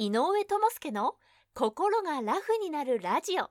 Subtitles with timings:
[0.00, 1.16] 井上智介の
[1.54, 3.50] 心がラフになるラジオ。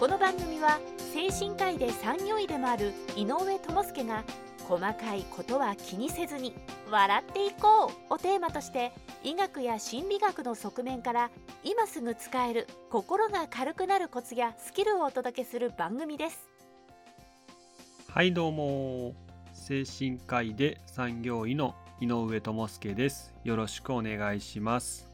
[0.00, 0.80] この番組は
[1.12, 4.24] 精神科医で産業医でもある井上智介が
[4.64, 6.52] 細かいことは気にせずに
[6.90, 8.92] 笑っていこうをテーマとして
[9.22, 11.30] 医学や心理学の側面から
[11.66, 16.46] 今すぐ使える心が軽くなるコツやスキルをお届けする番組です。
[18.06, 19.14] はいどうも。
[19.54, 23.32] 精神科医で産業医の井上智介です。
[23.44, 25.08] よろしくお願いします。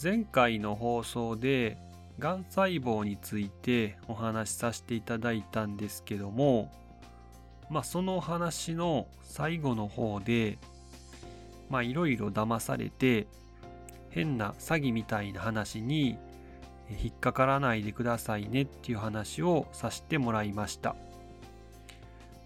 [0.00, 1.76] 前回の放送で
[2.20, 6.70] がん細胞についてお話しさせていただいたんですけども
[7.68, 10.58] まあその話の最後の方で
[11.68, 13.26] まあいろいろ騙されて
[14.10, 16.18] 変な詐欺みたいな話に
[16.90, 20.96] 引っかからないでくださいねっていう話をさせてもらいました。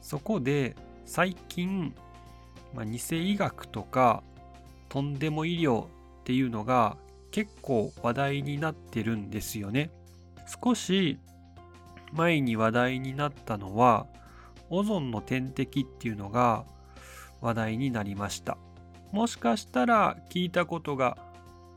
[0.00, 0.74] そこで
[1.06, 1.94] 最近、
[2.74, 2.98] まあ、偽
[3.32, 4.22] 医学とか
[4.88, 5.86] とんでも医療っ
[6.24, 6.96] ていうのが
[7.30, 9.91] 結構話題になってるんですよね。
[10.62, 11.19] 少し
[12.12, 14.06] 前に話題になったのは
[14.70, 16.64] オゾンの点滴っていうのが
[17.41, 18.58] 話題になりました。
[19.12, 21.16] もしかしたら聞いたことが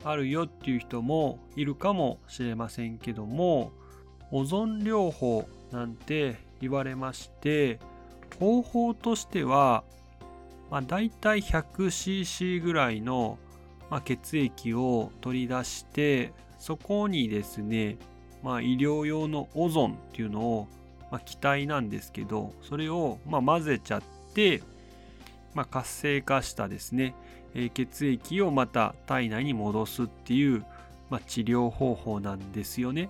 [0.04, 3.72] あるよっていう人もいるかもしれませんけども
[4.30, 7.78] オゾン療法なんて言われまして
[8.38, 9.84] 方法としては、
[10.70, 13.38] まあ、大体 100cc ぐらいの
[13.90, 17.96] まあ、血液を取り出してそこにですね、
[18.42, 20.68] まあ、医療用のオゾンっていうのを、
[21.10, 24.02] まあ、気体なんですけどそれをまあ混ぜちゃっ
[24.34, 24.62] て、
[25.54, 27.14] まあ、活性化したですね、
[27.56, 30.64] え、血液をまた体内に戻すっていう、
[31.08, 33.08] まあ、治療方法なんですよね。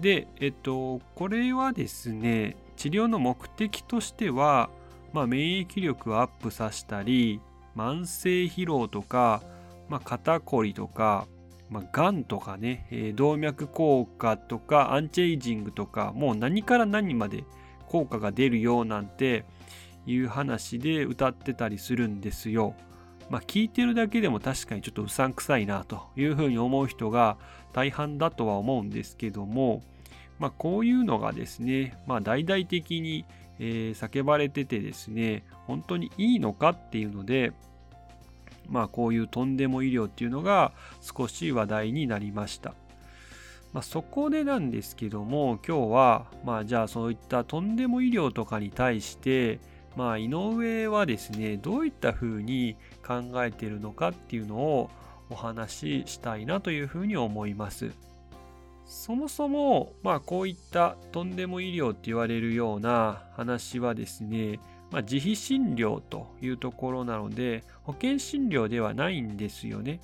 [0.00, 4.68] で、えっと、これはですね治療の目的としては、
[5.12, 7.40] まあ、免疫力をアップさせたり
[7.74, 9.42] 慢性疲労とか、
[9.88, 11.26] まあ、肩こりとか、
[11.70, 17.44] まあ、がんとかね、えー、動脈硬化とかアンチエイジングとかもう何から何まで
[17.88, 19.44] 効果が出るよなんて
[20.06, 22.74] いう話で歌ってたりするんですよ。
[23.30, 27.36] まあ聞いてるだけでも確かにちょっとうさんくさいなというふうに思う人が
[27.72, 29.82] 大半だとは思うんですけども、
[30.38, 33.24] まあこういうのがですね、まあ大々的に、
[33.58, 37.52] えー、叫ばれててですね、本当にいいのかっていうので、
[38.68, 42.74] まあこういうとんでも医療っていうのが少し話題になりました。
[43.72, 49.60] まあ、そこでなんですけども今日はまあじゃあそういったとんでも医療とかに対して
[49.96, 52.76] まあ井上はですねどういったふうに
[53.06, 54.90] 考えてるのかっていうのを
[55.30, 57.90] お話ししたいなというふうに思います。
[58.86, 70.00] そもそもまあこういったとんでも医療って言われるような話はですねまあ、自費診療というところなので保険診療ではないんですよね。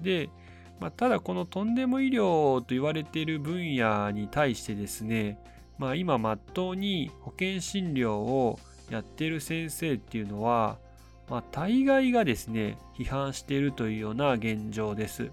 [0.00, 0.28] で、
[0.80, 5.38] まあ、ただこのとんでも医療と言われている分野に対してですね、
[5.78, 8.58] まあ、今まっとうに保険診療を
[8.90, 10.78] やってる先生っていうのは、
[11.28, 15.30] まあ、大概がですね批判しているというような現状です。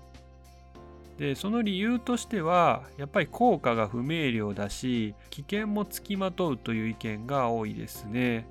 [1.17, 8.47] でその理由としてはやっぱり効果が不明瞭だし危険もつきまとうという意見が多いですね。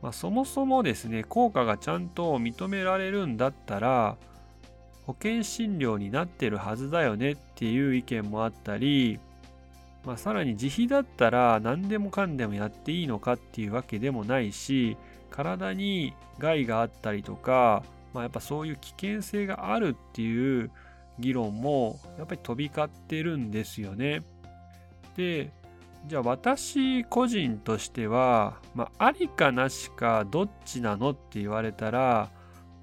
[0.00, 4.16] まあ、そもそもですね効果がちゃんと認められるんだったら
[5.08, 9.18] 保険診療になってるはずだよねっていう意見もあったり、
[10.04, 14.96] まあ、さらに自費だったら何でもかんでもやっていいのかっていうわけでもないし
[15.30, 17.82] 体に害があったりとか、
[18.14, 20.70] まあ、やっぱそういう危険性があるっていう
[21.18, 24.22] 議論もやっぱり飛び交ってるんですよね。
[25.16, 25.50] で
[26.06, 32.30] じゃあ私個人としては、まあ、ありかなしかどっちなのって言われたら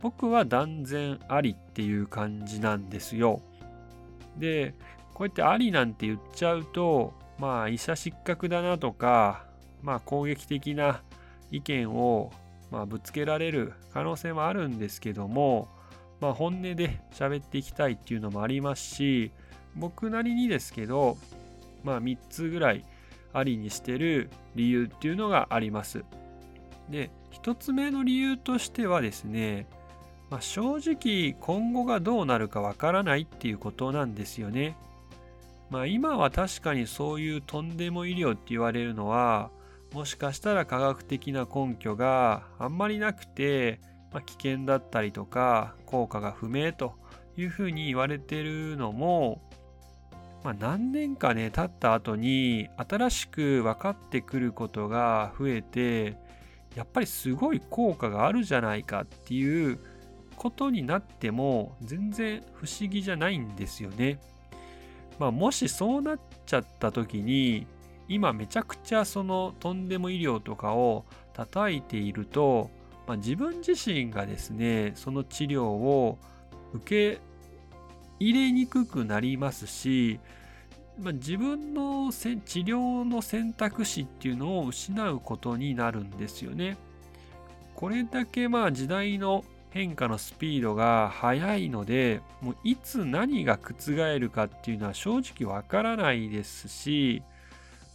[0.02, 3.42] 僕は断然ありっていう感じなんですよ。
[4.38, 4.76] で
[5.16, 9.46] こうやってありなんて言っちゃうとまあ医者失格だなとか
[9.82, 11.02] まあ攻撃的な
[11.50, 12.32] 意見を
[12.70, 15.68] まあぶつけられる可能性もあるんですけども
[16.20, 19.32] まあ、本音で喋っていきたいっていうのもありますし
[19.76, 21.18] 僕なりにですけど、
[21.84, 22.86] まあ、3つぐらい
[23.34, 26.06] ありにしてる理由っていうのがあります。
[26.90, 29.68] で1つ目の理由としてはですね、
[30.30, 34.78] まあ、正直今後がどうなるかわからないっていうことなんですよね。
[35.70, 39.52] まあ今は確かにそういうとんでも医療って言われるのは
[39.94, 43.80] もしかしたら科学的な根拠があんまりなくて
[44.16, 46.94] まあ、危険だったりとか効果が不明と
[47.36, 49.42] いうふうに言われてるのも、
[50.42, 56.16] まあ、何年かね経った後に新しく分かってくることが増えて
[56.76, 59.80] やっぱりすごい効果があるじゃないかっていう
[60.38, 64.22] ことになっても全然不思議じゃないんですよね。
[65.20, 67.68] まあ、もしそうなっちゃった時に
[68.08, 72.70] 今めちゃくちゃそのとんでも医療とかを叩いていると、
[73.08, 76.18] まあ、自分自身がですねその治療を
[76.74, 77.22] 受け
[78.20, 80.20] 入れにくくなりますし、
[81.00, 86.78] まあ、自分の治療の選択肢っていうのを失うことになるんですよね。
[87.76, 89.44] これだけまあ時代の
[89.76, 97.22] 変化のスピードが速いのでもういつ何が覆るかっていうのは正直わからないですし、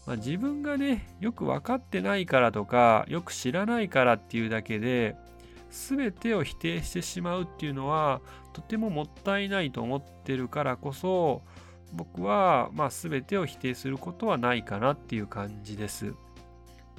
[0.07, 5.17] まあ、自分がねよく分かってないからとかよく知らないからっていうだけで
[5.71, 8.21] 全てを否定してしまうっていうのは
[8.53, 11.41] とてももったいないと思ってるからこそ
[11.95, 16.13] 僕はまあ全てを否定することはないかなっていう感じです。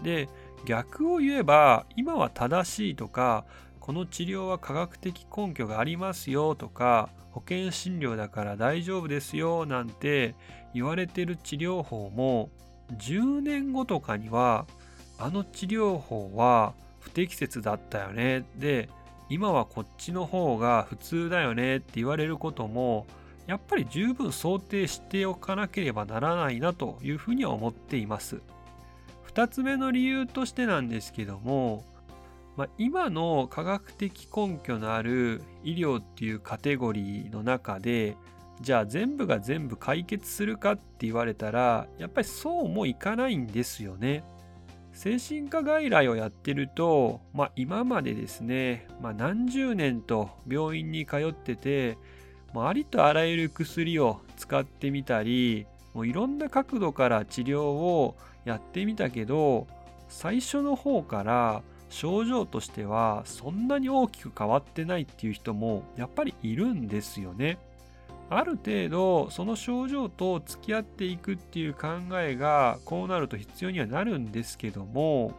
[0.01, 0.27] で
[0.66, 3.45] 逆を言えば今は正しいとか
[3.81, 10.36] この治療は科学的根拠がありますよとか保険診療だから大丈夫ですよなんて
[10.74, 12.50] 言われてる治療法も
[12.98, 14.68] 10年後とかには
[15.18, 18.88] あの治療法は不適切だったよねで
[19.30, 23.07] 今はこっちの方が普通だよねって言われることも
[23.48, 28.42] やっぱり十分想定しておかなければならないなというふうには思っています。
[29.34, 31.84] 2つ目の理由としてなんですけども
[32.57, 38.18] まあ、今の科学的根拠のある医療っていうカテゴリーの中で
[38.62, 44.24] じゃあ全部が全部解決するかって言われたらやっぱりそうもいかないんですよね。
[44.94, 51.98] 精神科外来をやってると、まあ、今までですね、まあ、何十年と病院に通ってて、
[52.53, 59.65] まあ、ありとあらゆる薬を使ってみたりもういろんな角度から治療をやってみたけど
[60.09, 67.60] 最初の方から症状としてはそんなに大きく変わってないっていう人もやっぱりいるんですよね。
[68.30, 75.34] ある程度その症状と付き合っていくっていう考えがこうなると必要にはなるんですけども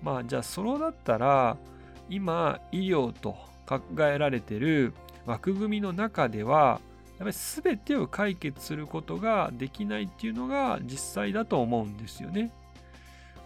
[0.00, 1.56] まあじゃあそれだったら
[2.08, 4.94] 今医療と考えられてる
[5.26, 6.80] 枠組みの中では
[7.18, 12.52] やっぱり全てを解決することができないっていうのが実際だと思うんですよね。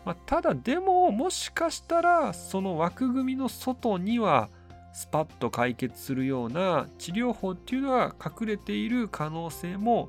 [0.04, 4.48] まあ、ただでももしかしたらその枠組みの外には
[4.92, 10.08] スパッと解決するような治療法っていうのが隠れている可能性も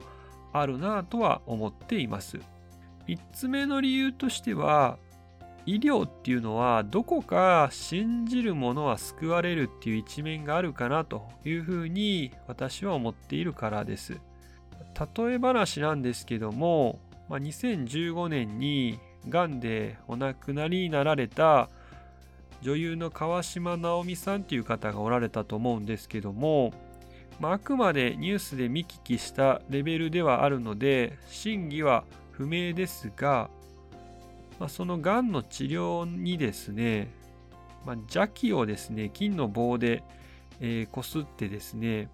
[0.52, 2.40] あるなとは思っています。
[3.08, 4.98] 3つ目の理由としては
[5.66, 14.20] 医療っていうのはどこか信じる者は救われるっていう一面があるかなというふうに私は思っているからです。
[15.18, 17.00] 例え話なんですけども、
[17.30, 19.00] まあ、2015年に
[19.30, 21.70] がんでお亡くなりになられた
[22.62, 26.74] 女優の川島直美さんという方がおられたと思うんですけども、
[27.40, 33.50] まあ、あくまでニュースで見聞きしたレベルではあるので真偽は不明ですが、
[34.60, 37.10] まあ、そのがんの治療にですね、
[37.86, 40.00] まあ、邪気をですね金の棒で
[40.92, 42.08] こす、えー、ってですね、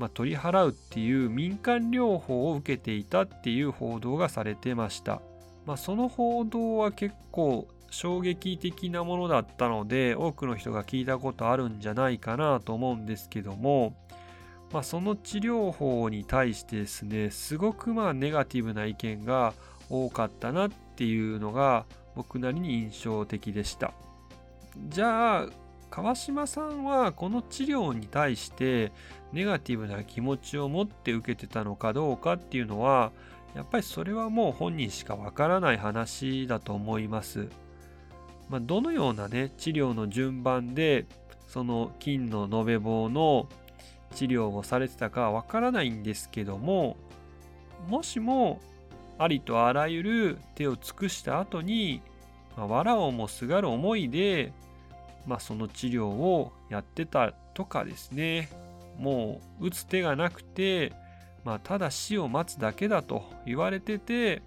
[0.00, 5.22] まあ、取り払うっていう民間療法を受けていたっていう報道がされてました。
[5.66, 13.94] まあ、その報道は結構衝撃的なものだったので多くの人が聞いたことあるんじゃないかなと思うんですけども、
[14.72, 19.52] まあ、その治療法に対してですねすごくまあネガティブな意見が
[19.90, 21.84] 多かったなっていうのが
[22.16, 23.92] 僕なりに印象的でした。
[24.88, 25.46] じゃあ
[25.90, 28.92] 川島さんはこの治療に対して
[29.34, 33.12] ネガティブな気持ちを持って受けてたのかどうかっていうのは
[33.54, 37.48] やっぱりそれはもう本人しかわからない話だと思います。
[38.48, 41.06] まあ、どのようなね治療の順番で
[41.46, 43.48] その金の延べ棒の
[44.14, 46.96] 治療をされてたかわからないんですけども
[47.88, 48.60] もしも
[49.18, 52.02] ありとあらゆる手を尽くした後に、
[52.56, 54.52] まあ、藁をもすがる思いで、
[55.26, 58.50] まあ、その治療をやってたとかですね
[58.98, 60.92] もう打つ手がなくて
[61.44, 64.42] まあ、ただ死を待つだけだと言われてて、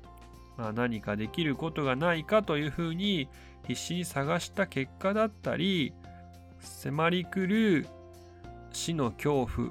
[0.58, 3.28] まあ、何かできることがないかというふうに
[3.68, 5.94] 必死に探した結果だったり
[6.60, 7.88] 迫り来る
[8.72, 9.70] 死の恐怖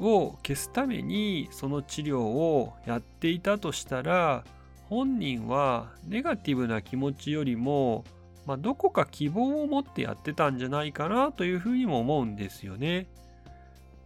[0.00, 4.44] を消すためにその治療をやっていたとしたら
[4.88, 8.04] 本人はネガティブな気持ちよりも
[8.46, 13.08] まあ、どこか希望を持ってやってたんじゃないかなというふうにも思うんですよね。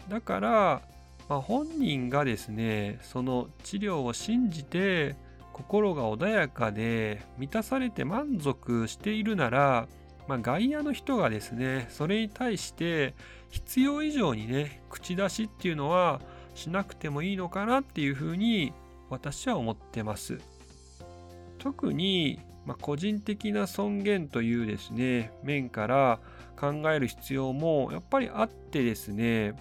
[0.08, 0.82] だから、
[1.30, 5.14] まあ、本人がですねその治療を信じて
[5.52, 9.86] 心が穏やかで満たされて満足しているなら、
[10.26, 13.14] まあ、外野の人がですねそれに対して
[13.48, 16.20] 必要以上にね口出しっていうのは
[16.56, 18.72] しなくてもいいのかなっていうふうに
[19.08, 20.38] 私は思ってます。
[21.58, 26.18] 特に、まあ、個人的な尊厳というですね面から
[26.56, 29.54] 考える必要もやっぱりあってですね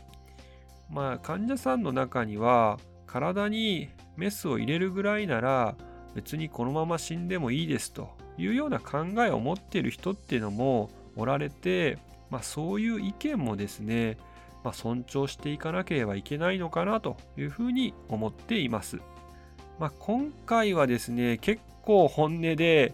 [0.91, 5.75] まあ患者さんの中には体にメスを入れるぐらいなら
[6.15, 11.97] 別にこのまま死んでもいいですというような考えを持ってる人っていうのもおられて、
[12.29, 14.17] まあ、そういう意見もですね、
[14.63, 18.99] まあ、尊重していかなければいけないのかなというふうに思っています。
[19.79, 22.93] まあ、今回はですね結構本音で、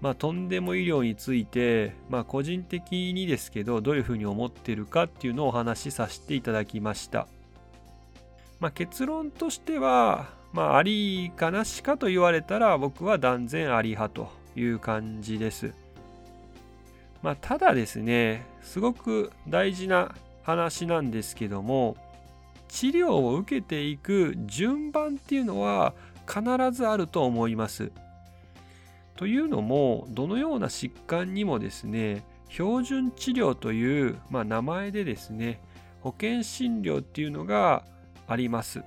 [0.00, 7.26] まあ、とんでも医療について、まあ、個人的にですけどどういうふうに思ってるかっていうのをお話しさせていただきました。
[8.60, 15.72] まあ、結論としては、まあ、ありかなしかと言われたら僕は断然あり派という感じです。
[17.22, 21.96] まあ、ただですね、すごく大事な話なんですけども、
[22.68, 25.94] 治療を受けていく順番っていうのは
[26.26, 27.90] 必ずあると思います。
[29.16, 35.60] というのも、どのような疾患にもですね、標準治療という、まあ、名前でですね、
[36.00, 37.82] 保険診療っていうのが
[38.26, 38.82] あります。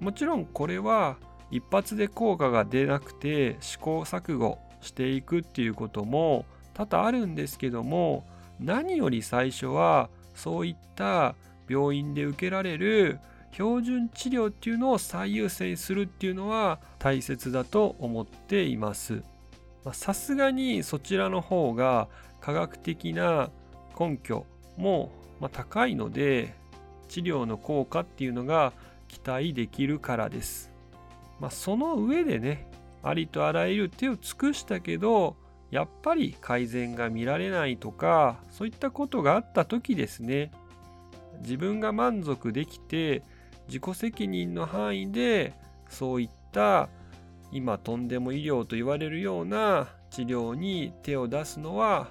[0.00, 1.16] もちろんこれは
[1.50, 8.26] 一発で効果が出なくて試行錯誤していくっていうことも多々あるんですけども
[8.58, 11.34] 何より最初はそういった
[11.68, 13.20] 病院で受けられる
[13.52, 19.22] 標準治療っていうのを最優先するっていうのは大切だと思っています。
[19.92, 22.08] さすがにそちらの方が
[22.40, 23.50] 科学的な
[23.98, 24.46] 根拠
[24.76, 25.10] も
[25.52, 26.54] 高いので
[27.12, 28.72] 治療の効果っていうのが
[29.06, 30.72] 期待できるからです。
[31.40, 32.66] まあ、その上でね、
[33.02, 35.36] ありとあらゆる手を尽くしたけど、
[35.70, 40.52] やっぱり改善が見られないとか、そういったことがあった時ですね、
[41.40, 43.22] 自分が満足できて、
[43.66, 45.52] 自己責任の範囲で、
[45.90, 46.88] そういった
[47.50, 52.08] 今とんでも医療と言われるような治療に手を出すのは、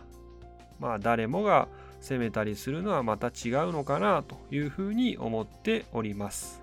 [0.79, 1.67] まあ誰もが
[2.01, 6.61] 責めたりするのはまた違うのかなというふうに思っております。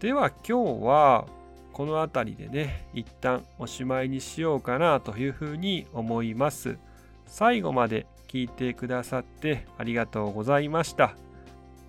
[0.00, 1.26] では今日は
[1.72, 6.78] この辺りでね一旦おしまいにしようかなというふうに思います。
[7.26, 11.16] 最後まで聞いてくださってありがとうございました。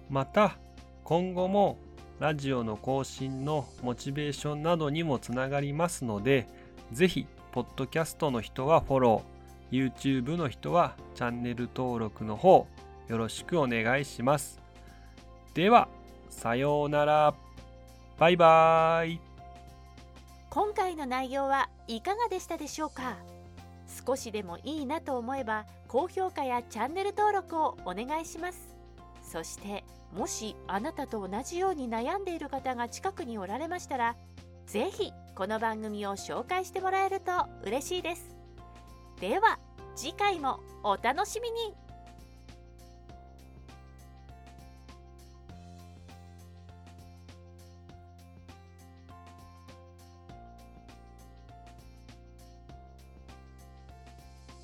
[0.09, 0.57] また
[1.03, 1.77] 今後も
[2.19, 6.47] ラジオの更新のモチベーションなどにもつながりますので、
[6.91, 9.36] ぜひ、ポッドキャストの人はフォロー、
[9.71, 12.67] YouTube の人はチャンネル登録の方
[13.07, 14.59] よろしくお願いします。
[15.53, 15.87] では、
[16.29, 17.33] さようなら。
[18.17, 19.19] バイバイ。
[20.49, 23.15] 今回の内容はいかがでしたでしょうか？
[24.05, 28.75] 少しでもいいなと思えば高評価やチャンネル登録をお願いします。
[29.21, 29.83] そして
[30.15, 34.15] もしあなたと同じように悩んでいる方が近くにおられましたら
[34.65, 37.31] 是非この番組を紹介してもらえると
[37.63, 38.36] 嬉しいです。
[39.19, 39.57] では
[39.95, 41.86] 次回もお楽しみに。